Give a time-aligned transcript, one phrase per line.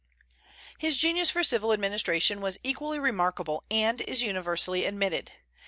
[0.79, 5.31] His genius for civil administration was equally remarkable, and is universally admitted.